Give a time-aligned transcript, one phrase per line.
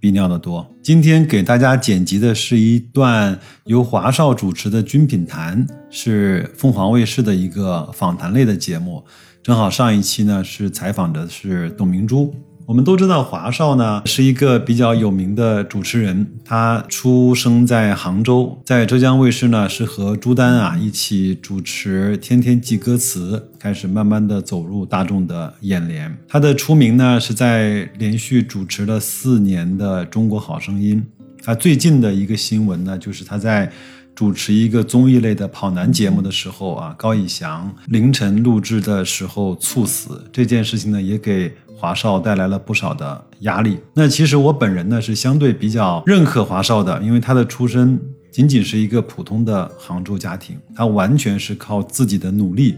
[0.00, 0.66] 比尿的多。
[0.82, 9.04] 今天给大家剪辑的是一段由华少主持的《军品谈》，是凤凰卫视的一个访谈类的节目。
[9.42, 12.34] 正好上一期呢是采访的是董明珠。
[12.68, 26.14] 我们都知道华少呢是一个比较有名的主持人，他出生在杭州，在浙江卫视呢是和朱丹啊一起主持《天天记歌词》，开始慢慢的走入大众的眼帘。
[26.28, 31.02] 他的出名呢是在连续主持了四年的《中国好声音》。
[31.42, 33.72] 他最近的一个新闻呢就是他在。
[34.14, 43.78] 主持一个综艺类的跑男节目的时候啊，高以翔凌晨录制的时候猝死这件事情呢，也给华少带来了不少的压力。
[43.94, 48.00] 那其实我本人呢是相对比较认可华少的，因为他的出身
[48.32, 52.76] 仅仅是一个普通的杭州家庭，他完全是靠自己的努力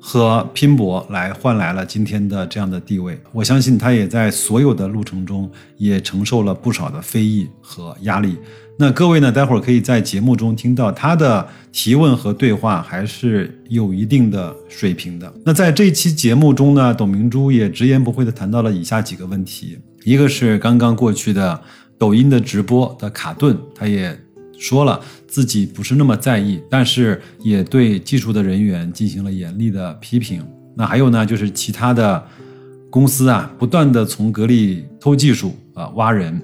[0.00, 3.18] 和拼搏来换来了今天的这样的地位。
[3.32, 8.36] 我相信他也在所有的路程中也承受了不少的非议和压力。
[8.78, 9.32] 那各位呢？
[9.32, 15.32] 待会儿可以在节目中听到他的提问和对话，还是有一定的水平的。
[15.46, 21.58] 那在这期节目中呢，董明珠也直言不讳地谈到了以下几个问题：一个是刚刚过去的
[21.96, 24.14] 抖音的直播的卡顿，他也
[24.58, 25.00] 说了
[25.36, 30.42] 自己不是那么在意，但是也对技术的人员进行了严厉的批评。
[30.74, 32.26] 那还有呢，就是其他的
[32.88, 36.40] 公司啊，不断地从格力偷技术啊，挖人。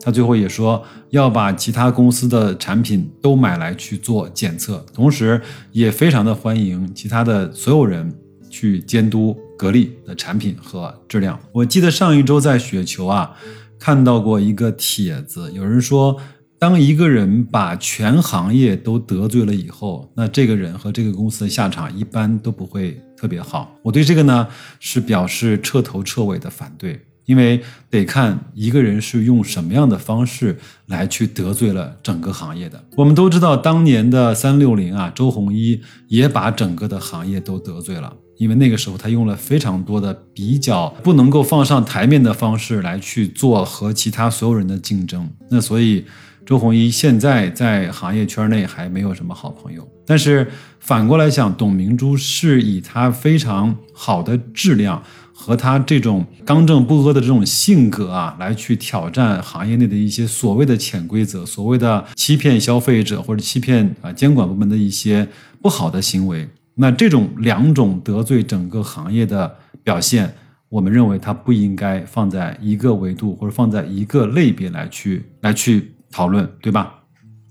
[0.00, 5.38] 他最后也说要把其他公司的产品都买来去做检测，同时
[5.70, 8.10] 也非常的欢迎其他的所有人
[8.48, 11.38] 去监督格力的产品和质量。
[11.52, 13.36] 我记得上一周在雪球啊
[13.78, 16.16] 看到过一个帖子，有人说，
[16.60, 23.74] 当一个人把全行业都得罪了以后，那这个人和这个公司的下场一般都不会特别好。
[23.82, 24.46] 我对这个呢
[24.78, 27.00] 是表示彻头彻尾的反对。
[27.24, 32.84] 因为得看一个人是用什么样的方式来去得罪了整个行业的。
[32.96, 38.12] 我们都知道，当年的三六零啊，周鸿祎也把整个的行业都得罪了。
[38.36, 45.30] 因为那个时候他用了非常多的比较不能够放上台面的方式来去做和其他所有人的竞争。
[45.48, 46.04] 那所以
[46.44, 49.86] 周鸿祎现在在行业圈内还没有什么好朋友。
[50.06, 55.02] 但是反过来想，董明珠是以她非常好的质量。
[55.32, 65.26] 和她这种刚正不阿的这种性格啊，来去挑战行业内的一些所谓的潜规则，所谓的欺骗消费者或者欺骗啊监管部门的一些
[65.62, 66.46] 不好的行为。
[66.74, 70.30] 那这种两种得罪整个行业的表现，
[70.68, 76.94] 我们认为它不应该放在一个维度或者放在一个类别来去来去讨论，对吧？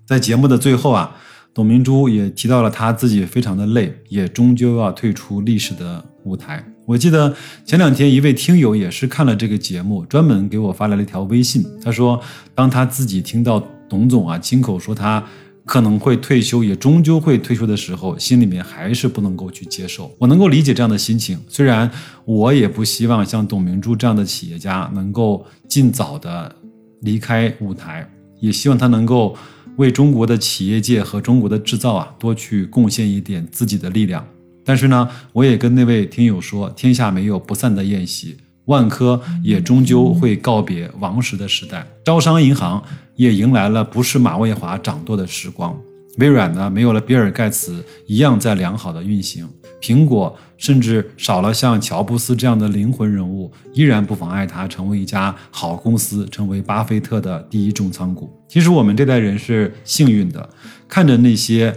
[0.06, 1.16] 在节目的最后啊，
[1.54, 6.64] 董明珠也提到了她自己非常的累，也终究要退出历史的舞台。
[6.86, 11.64] 我记得前两天一位听友也是看了这个节目，专门给我发来了一条微信。
[11.84, 12.20] 他说，
[12.56, 15.24] 当他自己听到董总啊亲口说他
[15.66, 20.12] 可能会退休，也终究会退休的时候，心里面还是不能够去接受。
[20.18, 21.88] 我能够理解这样的心情，虽然
[22.26, 26.56] 我也不希望像董明珠这样的企业家能够尽早的
[27.02, 29.38] 离开舞台，也希望他能够
[29.78, 34.26] 为中国的企业界和中国的制造啊多去贡献一点自己的力量。
[34.66, 42.84] 但是呢，我也跟那位听友说，天下没有不散的宴席，万科也终究会告别王石的时代，招商银行
[43.16, 45.76] 也迎来了不是马蔚华掌舵的时光，
[46.20, 49.48] 微软呢没有了比尔盖茨一样在良好的运行，
[49.82, 58.30] 苹果甚至少了像乔布斯这样的灵魂人物，依然不妨碍它成为一家好公司，成为巴菲特的第一重仓股。
[58.48, 60.48] 其实我们这代人是幸运的，
[60.88, 61.76] 看着那些。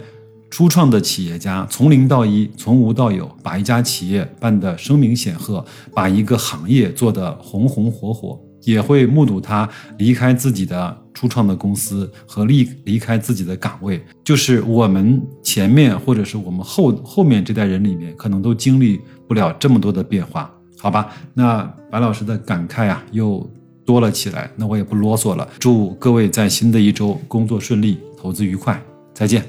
[0.51, 5.65] 初创的企业家从零到一，从无到有，把一家企业办得声名显赫，
[5.95, 9.69] 把一个行业做得红红火火，也会目睹他
[9.99, 14.03] 离开自己的初创的公司和离离开自己的岗位。
[14.25, 21.13] 就是我们前面或者是我们后后面这代人里面，可能都经历不了这么多的变化，好吧？
[21.35, 23.49] 那白老师的感慨啊，又
[23.85, 24.51] 多了起来。
[24.57, 28.83] 那我也不啰嗦了，祝各位在新的一周工作顺利，投资愉快，
[29.13, 29.45] 再见。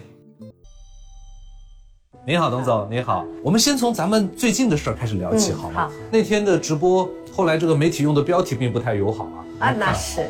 [2.25, 3.25] 您好，董总，您好。
[3.44, 5.92] 我们先从咱们最近的事儿开始聊起，好吗？
[6.10, 9.38] 那天的直播，后来这个媒体用的标题并不太友好啊。
[9.59, 10.30] 啊，那是。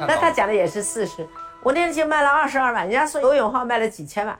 [0.00, 1.26] 那他讲的也是事实。
[1.62, 4.38] 我那天就卖了二十二万，人家说罗永浩卖了几千万，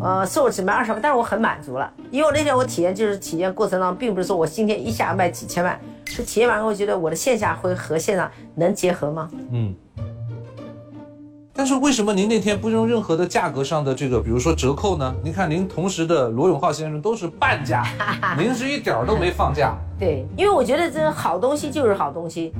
[0.00, 9.28] 呃，说我只卖二十万，但是我很满足了，因为我那天我体验就是体验过程当中，并不是说我今天一下卖几千万，是体验完后觉得我的线下会和线上能结合吗？
[9.50, 9.74] 嗯。
[11.56, 15.14] 但是为什么您那天不用任何的价格上的这个，比如说折扣呢？
[15.24, 17.82] 您看您同时的罗永浩先生都是半价，
[18.38, 19.74] 您是一点儿都没放价。
[19.98, 22.52] 对，因为我觉得这好东西就是好东西。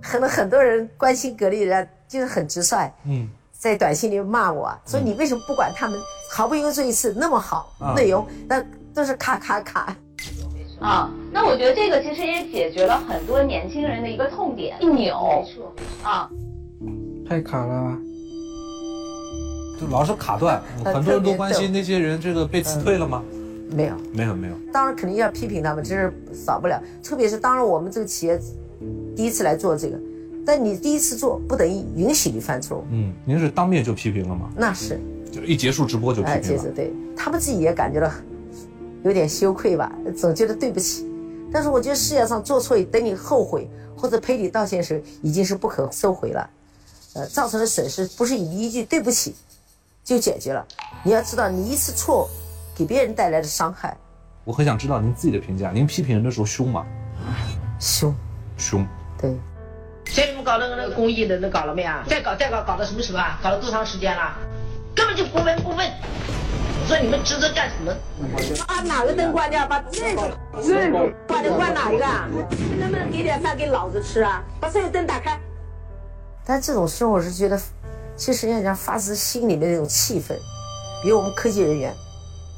[0.00, 2.90] 可能很多人关心格力人，就是很直率。
[3.06, 6.00] 嗯，在短信里骂我，说你为什么不管他们？
[6.32, 8.64] 好不容易做一次那么好内容，那
[8.94, 9.96] 都是卡卡卡。
[10.80, 15.16] 啊，那我觉得这个其实也解决了很多年轻人的一个痛点，一扭。
[15.28, 15.72] 没错。
[16.02, 16.28] 啊，
[17.28, 17.98] 太卡了，
[19.80, 20.62] 就老是卡断。
[20.84, 23.22] 很多人都关心那些人这个被辞退了吗？
[23.70, 24.54] 没有，没有，没有。
[24.72, 26.80] 当然肯定要批评他们，这是少不了。
[27.02, 28.40] 特别是当然我们这个企业。
[29.16, 29.98] 第一次来做这个，
[30.44, 32.84] 但你第一次做不等于允许你犯错误。
[32.90, 34.50] 嗯，您是当面就批评了吗？
[34.54, 35.00] 那是，
[35.32, 36.42] 就一结束直播就批评了。
[36.42, 38.10] 接着对他们自己也感觉到
[39.02, 41.06] 有点羞愧吧，总觉得对不起。
[41.50, 46.50] 但是我觉得世界上做错等你后悔或者赔礼道歉时，已经是不可收回了。
[47.14, 49.34] 呃，造成的损失不是以一句对不起
[50.04, 50.66] 就解决了。
[51.02, 52.28] 你要知道，你一次错
[52.74, 53.96] 给别人带来的伤害。
[54.44, 55.70] 我很想知道您自己的评价。
[55.70, 56.84] 您批评人的时候凶吗？
[57.80, 58.14] 凶。
[58.58, 58.86] 凶，
[59.18, 59.34] 对。
[60.06, 62.04] 所以你们搞那个那个公益的，那搞了没啊？
[62.08, 63.38] 再搞再搞，搞到什么时候啊？
[63.42, 64.36] 搞了多长时间了？
[64.94, 65.78] 根本就不闻不问。
[65.78, 67.92] 我说你们职责干什么？
[68.66, 69.66] 把，哪个灯关掉？
[69.66, 72.28] 把这个这个关的关哪一个啊？
[72.78, 74.42] 能不能给点饭给老子吃啊？
[74.60, 75.40] 把所有灯打开。
[76.44, 77.60] 但这种事我是觉得，
[78.16, 80.34] 其实人家讲发自心里面那种气氛。
[81.02, 81.94] 比如我们科技人员，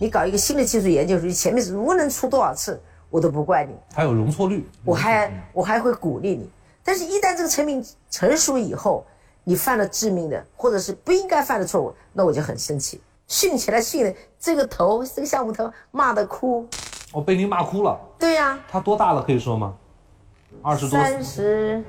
[0.00, 2.80] 你搞一个新的技术研究，出去，前面是无论出多少次。
[3.08, 6.50] 我都不怪你，还有容错率，我还我还会鼓励你。
[6.82, 9.06] 但是，一旦这个产品成熟以后，
[9.44, 16.66] 你犯了致命的或者是不应该犯的错误，那我就很生气，训起来训的这个头，这个项目头骂的哭，
[17.12, 17.96] 我被您骂哭了。
[18.18, 19.22] 对呀，他多大了？
[19.22, 19.72] 可以说吗？
[20.60, 21.82] 二十多，三十，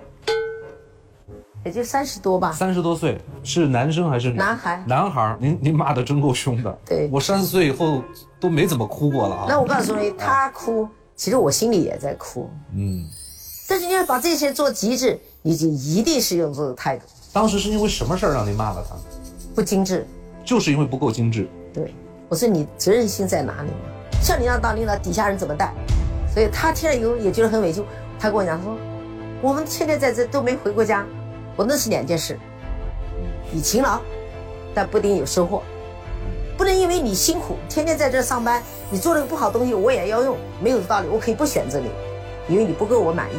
[1.67, 2.51] 也就三十多吧。
[2.53, 4.83] 三十多岁是男生还是男孩？
[4.87, 6.77] 男孩，您您骂的真够凶的。
[6.85, 8.01] 对，我三十岁以后
[8.39, 9.45] 都没怎么哭过了啊。
[9.49, 10.87] 那我告诉你，他哭。
[11.15, 13.03] 其实我心里也在哭，嗯，
[13.67, 17.05] 但是你要把这些做极致，你就一定是用这种态度。
[17.33, 18.95] 当时是因为什么事儿让你骂了他？
[19.55, 20.05] 不精致，
[20.45, 21.49] 就是因为不够精致。
[21.73, 21.91] 对，
[22.29, 23.69] 我说你责任心在哪里
[24.21, 25.73] 像你这样当领导，底下人怎么带？
[26.31, 27.83] 所以他听了以后也觉得很委屈。
[28.19, 28.77] 他跟我讲，他说
[29.41, 31.03] 我们天天在这都没回过家，
[31.57, 32.37] 我那是两件事，
[33.51, 33.99] 你勤劳，
[34.75, 35.63] 但不一定有收获。
[36.55, 38.61] 不能因为你辛苦，天天在这上班，
[38.91, 41.07] 你做了个不好东西，我也要用，没有道理。
[41.07, 41.89] 我可以不选择你，
[42.47, 43.37] 因为你不够我满意，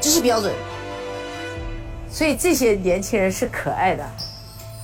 [0.00, 0.52] 这是标准。
[2.10, 4.04] 所以这些年轻人是可爱的，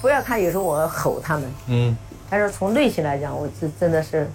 [0.00, 1.96] 不要看有时候我吼他们，嗯，
[2.30, 4.30] 但是从内心来讲，我是真的是，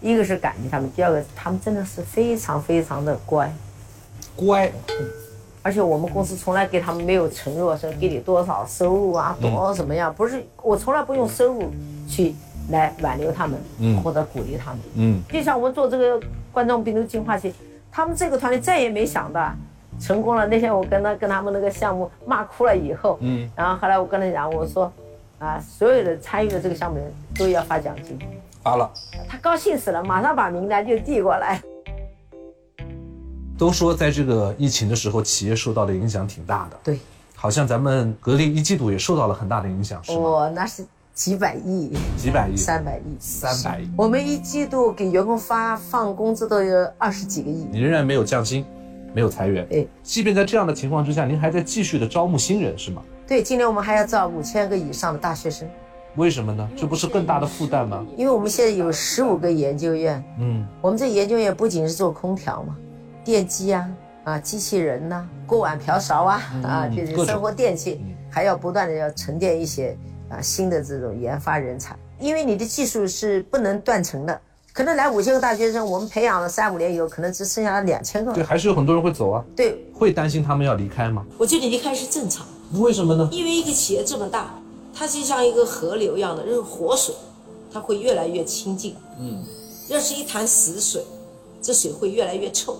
[0.00, 3.52] 一个是感激他们，第二个他们真的是非常非常的乖，
[4.34, 4.72] 乖。
[5.68, 10.10] 而且我们公司从来给他们没有承诺说给你多少收入啊，多怎么样？
[10.14, 11.70] 不是，我从来不用收入
[12.08, 12.34] 去
[12.70, 15.22] 来挽留他们，嗯，或者鼓励他们，嗯。
[15.30, 16.18] 就像我们做这个
[16.50, 17.52] 冠状病毒净化器，
[17.92, 19.52] 他们这个团队再也没想到
[20.00, 20.46] 成功了。
[20.46, 24.90] 那天我跟他跟他们那个项目骂哭了以后，嗯，然后后来我跟他讲，我说，
[25.38, 28.18] 啊，所有的参与的这个项目人都要发奖金，
[28.62, 28.90] 发了，
[29.28, 31.60] 他高兴死了，马上把名单就递过来。
[33.58, 36.78] 都说在这个疫情的时候，企业受到的影响挺大的。
[36.84, 37.00] 对，
[37.34, 40.18] 好像咱们格力一季度也受到了很大的影响，是吗？
[40.18, 43.90] 哦，那是几百亿，几百亿，三百亿，三百亿。
[43.96, 47.66] 我们一季度给员工发放工资都有二十几个亿。
[47.72, 48.64] 你仍然没有降薪，
[49.12, 49.66] 没有裁员。
[49.72, 53.02] 哎，即便在这样的情况之下，您还在继续的招募新人，是吗？
[53.26, 55.68] 对，今年我们还要招五千个以上的大学生。
[56.14, 56.68] 为什么呢？
[56.76, 58.06] 这不是更大的负担吗？
[58.16, 60.22] 因为我们现在有十五个研究院。
[60.38, 62.76] 嗯，我们这研究院不仅是做空调嘛，
[63.28, 63.86] 电机啊。
[64.24, 67.98] 啊，机器人呐，锅碗瓢勺啊，啊，就是生活电器，
[68.30, 69.96] 还要不断的要沉淀一些
[70.28, 74.38] 啊新的这种研发人才，因为你的技术是不能断层的，
[74.74, 78.34] 可能来五千个大学生，我们培养了三五年以后，可能只剩下了两千个。
[78.34, 79.42] 对，还是有很多人会走啊。
[79.56, 81.24] 对，会担心他们要离开吗？
[81.38, 82.46] 我觉得离开是正常。
[82.74, 83.26] 为什么呢？
[83.32, 84.60] 因为一个企业这么大，
[84.94, 87.14] 它就像一个河流一样的，就是活水，
[87.72, 88.94] 它会越来越清净。
[89.18, 89.42] 嗯，
[89.88, 91.02] 要是一潭死水，
[91.62, 92.76] 这水会越来越臭。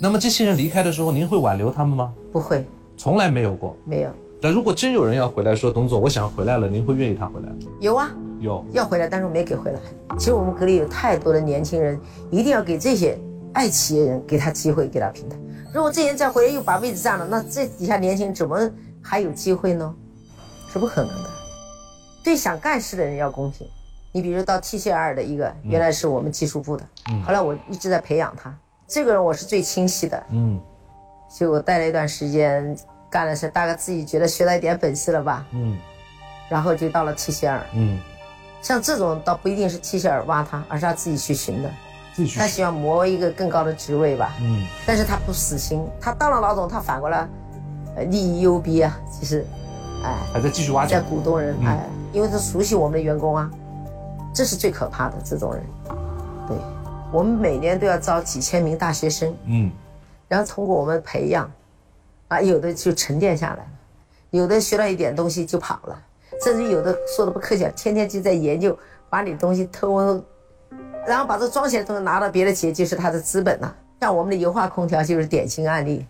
[0.00, 2.14] 那么这些人离开的时候，您会挽留他们吗？
[2.32, 2.64] 不会，
[2.96, 3.76] 从来没有过。
[3.84, 4.10] 没有。
[4.40, 7.56] 那如果真有人要回来，说董总，我想回来了，您会愿意他回来吗？
[7.80, 9.80] 有啊，有要回来，但是我没给回来。
[10.16, 11.98] 其实我们格力有太多的年轻人，
[12.30, 13.18] 一定要给这些
[13.52, 15.36] 爱企业人给他机会，给他平台。
[15.74, 18.70] 如果这些人再回来又把位置占了，那这底下年轻人怎么
[19.02, 19.92] 还有机会呢？
[20.72, 21.30] 是不可能的。
[22.22, 23.66] 对想干事的人要公平。
[24.12, 26.84] 你比如到 TCL 的一个，原来是我们技术部的，
[27.26, 28.56] 后来我一直在培养他。
[28.88, 30.58] 这个人我是最清晰的，嗯。
[31.28, 32.74] 所以我带了一段时间，
[33.10, 35.76] 干了是大概自己觉得学到一点本事了吧，嗯。
[36.48, 37.60] 然后就到了 TCL。
[37.74, 38.00] 嗯，
[38.62, 41.70] 像这种倒不一定是 TCL 挖他，而是他自己去寻的。
[42.36, 44.66] 他希望谋一个更高的职位吧，嗯。
[44.86, 47.28] 但是他不死心，他当了老总，他反过来，
[47.94, 49.46] 呃，利益优逼啊，其实，
[50.02, 50.94] 哎，还在继续挖掘。
[50.94, 51.06] 在角。
[51.10, 53.50] 鼓动人，哎，因为他熟悉我们的员工啊，
[54.34, 55.62] 这是最可怕的这种人。
[57.10, 59.70] 对，我们每年都要招几千名大学生，嗯。
[60.28, 61.50] 然后通过我们培养，
[62.28, 63.66] 啊，有的就沉淀下来了，
[64.30, 66.02] 有的学了一点东西就跑了，
[66.44, 70.22] 甚至有的说的不客气，天天就在研究，把你的东西偷，
[71.06, 76.04] 然后把这装起来的东西拿到别的企业，就是他的资本呐、像我们的油画空调就是典型案例。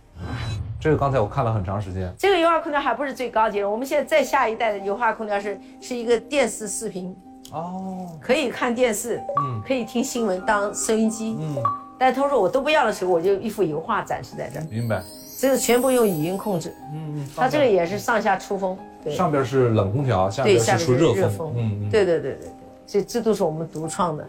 [0.81, 2.13] 这个刚才我看了很长时间。
[2.17, 7.15] 这个油画空调还不是最高级的，我们现在再下一代的油画空调是是一个电视视频，
[7.51, 9.61] 哦，可以看电视，嗯。
[9.65, 11.55] 可以听新闻当收音机，嗯，
[11.97, 15.03] 但他说我都不要的时候，我就一幅油画展示在这儿，明白。
[15.37, 19.15] 这个全部用语音控制，嗯嗯，它这个也是上下出风，对。
[19.15, 21.15] 上边是冷空调，下，边是热风。
[21.15, 22.49] 热风，嗯嗯，对对对对对，
[22.85, 24.27] 这这都是我们独创的。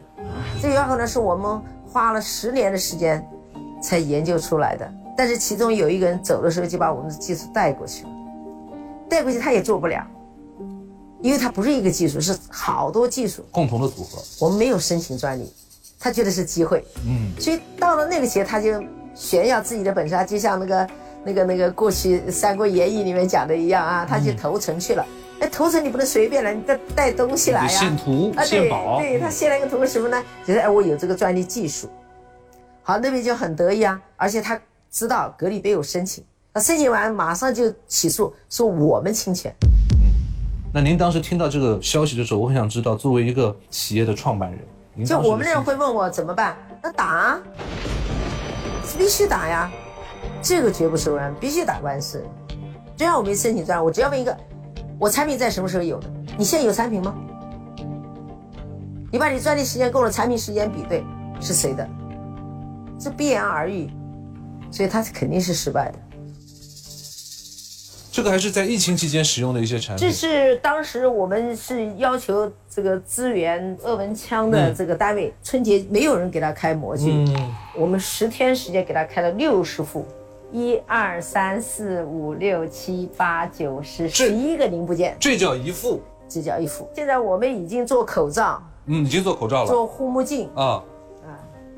[0.63, 1.61] 这个油画空调是我们
[1.91, 3.27] 花了十年的时间
[3.83, 8.11] 才研究出来的，但是其中有一个人走的时候就把我们的技术带过去了，
[9.09, 10.07] 带过去他也做不了，
[11.23, 14.23] 因为它不是一个技术，是好多技术，共同的组合。
[14.39, 15.53] 我们没有申请专利，
[15.99, 18.83] 他觉得是机会，嗯所以到了那个企业他就
[19.15, 20.91] 炫耀自己的本事啊，就像那个
[21.25, 25.07] 那个那个过去《三国演义》里面讲的一样啊，他去投诚去了。
[25.41, 30.23] 哎，投诚你不能随便来，你得带东西来呀、献图啊，对献宝对，他献了一个图什么呢？
[30.47, 31.89] 就是哎，我有这个专利技术。
[32.83, 34.61] 好，那边就很得意啊，而且他
[34.91, 39.55] 知道格力没有申请，那申请完马上就起诉说我们侵权。
[40.73, 46.57] 那您当时听到这个消息的时候，我很想知道，作为一个企业的创办人，就我们的人会问我怎么办？
[46.81, 47.41] 那打，
[48.97, 49.69] 必须打呀，
[50.41, 52.25] 这个绝不手软，必须打官司。
[52.97, 54.37] 只要我没申请专利，我只要问一个，
[54.97, 56.09] 我产品在什么时候有的？
[56.39, 57.15] 你现在有产品吗？
[59.11, 61.03] 你把你专利时间跟我的，产品时间比对
[61.41, 61.89] 是谁的？
[62.97, 63.91] 这不言而喻，
[64.71, 65.99] 所以它肯定是失败的。
[68.13, 70.13] 这个还是在疫情期间使用的一些产品这。
[70.13, 80.05] 是当时我们是要求这个支援鄂文枪的这个单位，春节没有人给他开模具，嗯，我们十天时间给他开了六十副，
[80.53, 86.01] 一二三四五六七八九十十一个零部件，这叫一副。
[86.29, 86.89] 这叫一副。
[86.95, 90.83] 现在我们已经做口罩、嗯，已经做口罩了做护目镜，啊。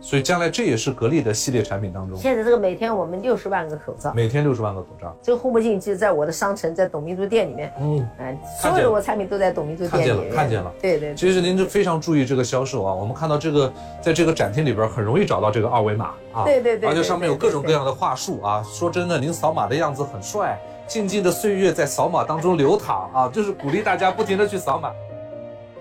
[0.02, 5.16] 所以将来这也是格力的系列产品当中，现在这个每天我们六十万个口罩，每天六十万个口罩。
[5.22, 11.14] 这个护目镜就在我的商城，在董明珠店里面，嗯，嗯，看见了所有的我产品都在董明珠店里面，看见了看见了对对对。
[11.14, 18.60] 其实您就非常注意这个销售啊，我们看到这个在这个展厅里边很容易找到这个二维码啊，对对对对而且上面有各种各样的话术啊。
[18.64, 24.90] 说真的，您扫码的样子很帅，静静的岁月在扫码当中流淌啊，就是鼓励大家不停的去扫码。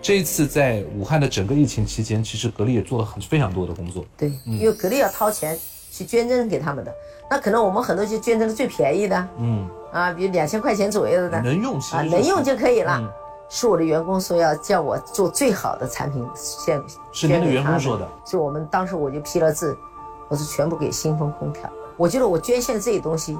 [0.02, 4.04] 这一次在武汉的整个疫情期间，其实格力也做了很非常多的工作。
[4.18, 4.58] 对，嗯。
[4.58, 5.58] 因为格力要掏钱
[5.92, 6.92] 去捐赠给他们的，
[7.30, 9.28] 那可能我们很多就捐赠的最便宜的。
[9.38, 12.98] 嗯，啊，比如两千块钱左右的能用其实啊，就是能用就可以了。
[13.00, 13.10] 嗯。
[13.54, 16.82] 是我的员工说要叫我做最好的产品献，
[17.12, 19.78] 是您的员工说的，所以我们当时我就批了字，
[20.30, 21.70] 我说全部给新风空调。
[21.98, 23.38] 我觉得我捐献这些东西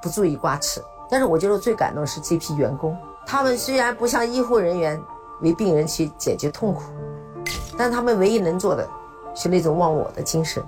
[0.00, 0.80] 不足以挂齿，
[1.10, 5.02] 但是我觉得最感动的是这批员工，他们虽然不像医护人员
[5.40, 6.82] 为病人去解决痛苦，
[7.76, 8.88] 但他们唯一能做的
[9.34, 10.62] 是那种忘我的精神。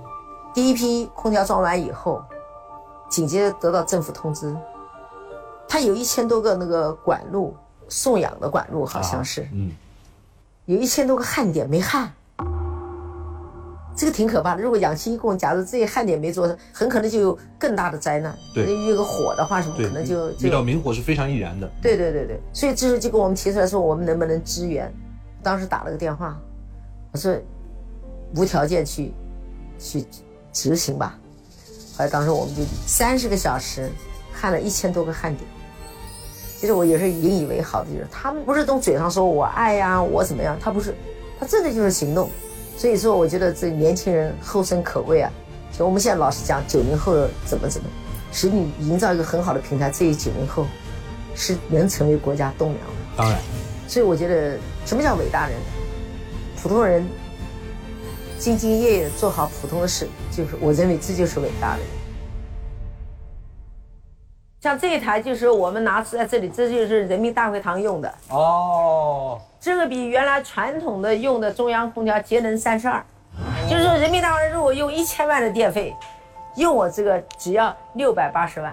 [0.54, 2.22] 第一批空调装完以后，
[3.08, 4.56] 紧接着得到政府通知，
[5.68, 7.54] 他有一千多个那个管路
[7.88, 9.48] 送氧的管路，好像是。
[9.52, 9.72] 嗯，
[10.66, 12.12] 有一千多个焊点没焊，
[13.98, 14.62] 这个挺可怕的。
[14.62, 18.32] 如果氧气一供，假如这些焊点没做上，很可能就有更大的灾难。
[18.54, 21.68] 对有个火的话，什么，可能就遇到就明火是非常易燃的。
[21.82, 22.40] 对对对对。
[22.52, 24.88] 所以这时候就跟我们提出来说，我们能不能支援？
[25.42, 26.40] 当时打了个电话，
[27.10, 27.36] 我说
[28.36, 29.12] 无条件去
[29.80, 30.04] 去
[30.52, 31.18] 执行吧。
[31.96, 33.90] 后来当时我们就三十个小时
[34.32, 35.44] 焊了一千多个焊点。
[36.56, 40.94] 其实我也是引以为豪的，就是他们不是从嘴上说我爱呀、我怎么样，他不是，
[41.40, 42.30] 他真的就是行动。
[42.78, 45.28] 所以说，我觉得这年轻人后生可畏啊。
[45.76, 47.12] 就我们现在老是讲九零后
[47.44, 47.88] 怎么怎么，
[48.32, 50.64] 使你营造一个很好的平台，这一九零后
[51.34, 52.92] 是能成为国家栋梁的。
[53.16, 53.40] 当然，
[53.88, 54.56] 所以我觉得
[54.86, 55.58] 什么叫伟大人？
[56.62, 57.04] 普通人
[58.38, 61.88] 兢兢业业做好普通的事，就是我认为这就是伟大的人。
[64.60, 73.02] 像这一台就是我们拿出在这里，这就是人民大会堂用的，哦，这个比原来传统的用的中央空调节能三十二，
[73.68, 75.96] 就是说人民大会如果用一千万的电费，
[76.54, 78.72] 用我这个只要六百八十万。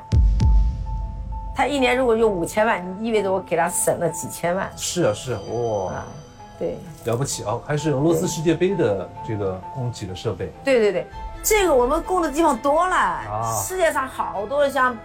[1.55, 6.05] 他一年如果用五千万，你意味着我给他省了几千万是啊是啊，哇，啊！
[6.59, 10.51] 对了不起哦，还是俄罗斯世界杯的这个供给的设备。
[10.63, 11.07] 对对对，
[11.41, 14.95] 这个我们供的地方多了，啊世界上好多像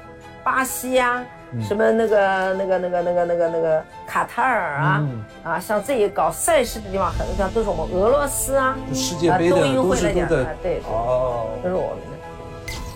[0.44, 1.26] 巴西呀、嗯
[1.62, 5.24] 什么那个那个那个那个那个那个卡塔尔啊、嗯。
[5.42, 11.48] 啊，像这些搞赛事的地方，很多地方都是我们俄罗斯啊，就世界杯的啊冬运都会来讲是都在啊对对哦。
[11.62, 12.16] 都是我们的。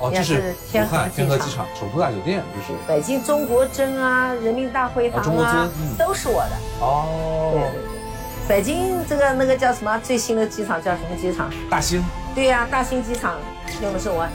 [0.01, 2.79] 哦，这是天河天河机场首都大酒店，就是。
[2.87, 5.69] 北京中国针啊，人民大会堂啊
[5.99, 6.57] 都是我的。
[6.81, 11.51] 哦，对对对，北京这个那个叫什么最新的机场叫什么机场？
[11.71, 12.05] 大兴。
[12.35, 13.35] 对呀、大兴机场
[13.81, 14.27] 用的是我。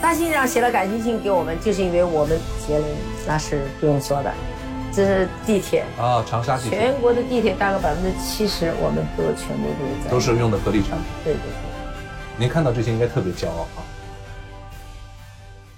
[0.00, 2.84] 大信上写了感谢信给我们，就是因为我们节能，
[3.26, 4.32] 那是不用说的。
[4.92, 10.10] 这是地铁，啊，长沙地铁全国的地铁大概百分之七十，我们都全部都是在。
[10.10, 11.06] 都是用的格力产品。
[11.24, 12.38] 对对对。
[12.38, 13.82] 您看到这些应该特别骄傲啊。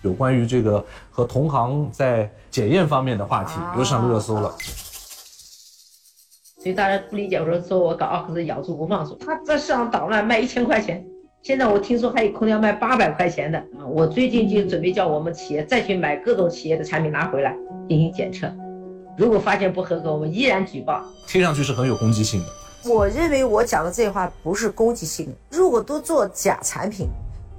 [0.03, 4.55] 有关于这个和同行在检验方面的话题啊又上热搜了。
[6.63, 11.05] 所以大家不理解，我说说我搞奥克斯咬住不放手，他在市场捣乱卖一千块钱，
[11.43, 13.81] 现在我听说还有空调卖八百块钱的啊！
[13.89, 17.57] 我最近就准备叫我们企业再去买各种企业的产品拿回来
[17.89, 18.47] 进行检测，
[19.17, 21.03] 如果发现不合格，我们依然举报。
[21.27, 22.47] 听上去是很有攻击性的。
[22.91, 25.33] 我认为我讲的这话不是攻击性的。
[25.51, 27.09] 如果都做假产品、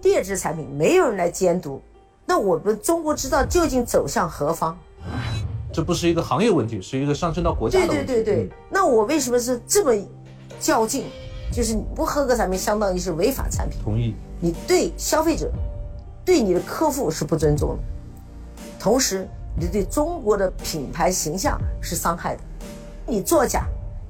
[0.04, 1.82] 劣质产品，没有人来监督，
[2.24, 4.78] 那我们中国制造究竟走向何方？
[5.74, 8.06] 这不是一个行业问题，是一个上升到国家的问题。
[8.06, 9.92] 对对对，那我为什么是这么
[10.60, 11.06] 较劲？
[11.52, 14.16] 就是你不合格产品，相当于是违法产品，同意。
[14.40, 15.52] 你对消费者、
[16.26, 17.84] 对你的客户是不尊重的，
[18.80, 19.28] 同时
[19.60, 22.42] 你对中国的品牌形象是伤害的。
[23.06, 23.66] 你作假，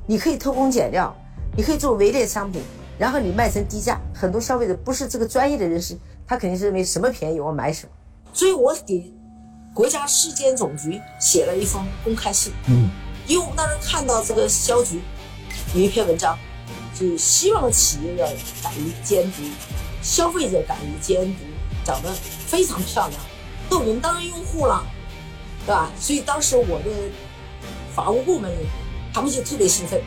[0.05, 1.13] 你可以偷工减料，
[1.57, 2.61] 你可以做伪劣商品，
[2.99, 7.91] 然后你卖成低价，很多消费者不是这个专业的人士，他肯定是认为什么便宜我买什么。
[8.31, 9.11] 所以我给
[9.73, 12.89] 国家市监总局写了一封公开信，嗯，
[13.27, 15.01] 因为我们当时看到这个消局
[15.73, 16.37] 有一篇文章，
[17.01, 18.27] 就希望企业要
[18.61, 19.41] 敢于监督，
[20.03, 21.39] 消费者敢于监督，
[21.83, 22.13] 长得
[22.45, 23.19] 非常漂亮，
[23.71, 24.85] 那我们当用户了，
[25.65, 25.91] 对吧？
[25.99, 26.91] 所以当时我的
[27.95, 28.51] 法务部门
[29.11, 29.99] 他们就特别兴奋，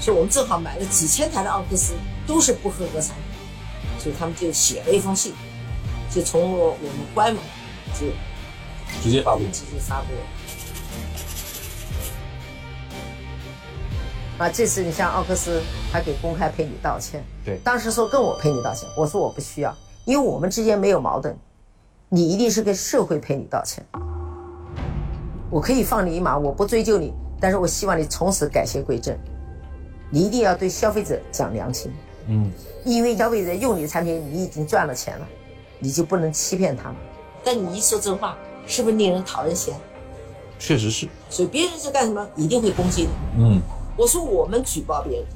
[0.00, 1.92] 说我们正好买了几千台的奥克斯，
[2.26, 5.34] 都是不合格产品，所以他们就写了一封信，
[6.10, 7.44] 就从我们官网
[7.92, 8.06] 就
[9.02, 9.42] 直接发布。
[9.52, 10.06] 直接发布
[14.38, 21.34] 啊，这次你像奥克斯，还给公开赔礼道歉，对当时说跟我赔礼道歉，我说我不需要，因为我们之间没有矛盾，
[22.10, 23.82] 你一定是跟社会赔礼道歉。
[25.48, 29.16] 我可以放你一马，我不追究你，但是我希望你从此改邪归正，
[30.10, 31.90] 你一定要对消费者讲良心，
[32.28, 32.52] 嗯，
[32.84, 35.26] 因为消费者用你的产品，你已经赚了钱了，
[35.78, 36.96] 你就不能欺骗他们。
[37.42, 39.74] 但你一说真话，是不是令人讨人嫌？
[40.58, 41.08] 确实是。
[41.30, 43.08] 所以别人是干什么，一定会攻击你。
[43.38, 43.62] 嗯，
[43.96, 45.26] 我说我们举报别人，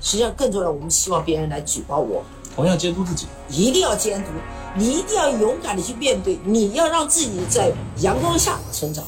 [0.00, 2.22] 实际上更重要，我们希望别人来举报我，
[2.54, 3.26] 同样监督自己。
[3.50, 4.30] 一定要监督，
[4.74, 9.04] 你一定要勇敢的去面对，你要让自己在阳光下成长，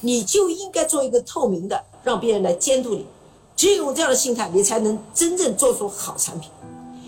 [0.00, 3.06] 你就应该做一个透明的，让别人来监督你。
[3.56, 6.50] 只有这样的心态，你才能真正做出好产品，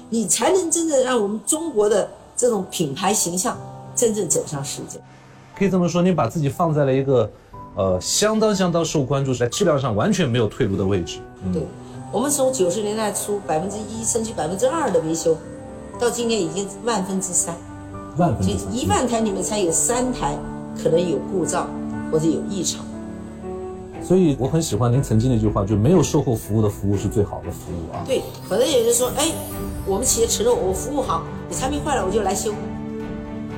[0.08, 3.58] 你才能真正让我们中国的这种品牌形象
[3.94, 4.98] 真正走向世界。
[5.58, 7.28] 可以这么说，你把自己放在了一个，
[7.76, 11.18] 呃，相当相当受关注，在质量上完全没有退路的位置。
[11.44, 11.62] 嗯对，
[12.10, 15.36] 我们从九十年代初百分之一甚至百分之二的维修，
[15.98, 17.54] 到今年已经万分之三，
[17.92, 18.74] 就万分之三。
[18.74, 20.34] 一万台里面才有三台
[20.82, 21.68] 可能有故障
[22.10, 22.84] 或者有异常。
[24.02, 28.00] 所以我很喜欢您曾经那句话，就没有售后服务的服务是最好的服务啊。
[28.06, 29.32] 对，可能有人说，哎，
[29.84, 32.52] 我们企业承认我服务好，你产品坏了我就来修，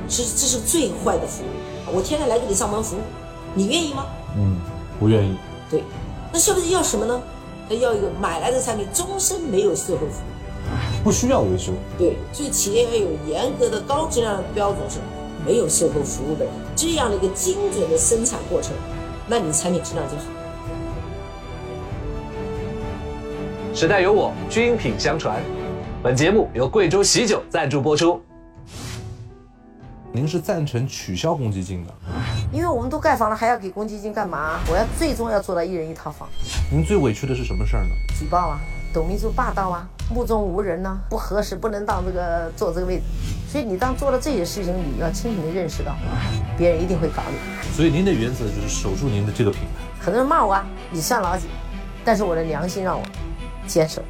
[0.09, 1.95] 其实这是最坏的服务。
[1.95, 3.01] 我天天来给你上门服务，
[3.55, 4.07] 你愿意吗？
[4.37, 4.57] 嗯，
[4.99, 5.37] 不愿意。
[5.71, 5.83] 对，
[6.33, 7.21] 那消费者要什么呢？
[7.69, 11.03] 他要一个买来的产品终身没有售后服务。
[11.03, 11.73] 不需要维修。
[11.97, 14.99] 对，所以企业要有严格的高质量的标准是
[15.47, 18.73] 没有售后服务的这样的一个精准的生产过程，
[19.27, 20.23] 那你产品质量就好。
[23.75, 25.41] 时代有我，军品相传。
[26.03, 28.21] 本节目由贵州喜酒赞助播出。
[30.13, 31.95] 您是赞成取消公积金的？
[32.51, 34.61] 因为我们都盖房了，还要给公积金干嘛？
[34.71, 36.27] 我要最终要做到一人一套房，
[36.71, 37.91] 您最委屈的是什么事儿呢？
[38.19, 38.59] 举报啊！
[38.91, 43.03] 董明珠霸道啊，目中无人呐、不合适，不能当这个坐这个位置。
[43.53, 45.95] 所以你当做了这些事情，你要清醒的认识到，
[46.57, 47.37] 别人一定会搞你。
[47.77, 49.85] 所以您的原则就是守住您的这个品牌。
[50.01, 51.49] 很多人骂我啊，你算老几？
[52.03, 53.05] 但是我的良心让我
[53.67, 54.03] 坚守。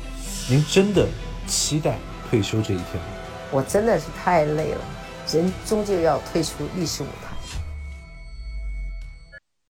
[0.48, 1.08] 您真的
[1.48, 1.96] 期待
[2.30, 3.08] 退休这一天吗？
[3.50, 4.80] 我真的是太累了，
[5.32, 7.27] 人终究要退出历史舞台。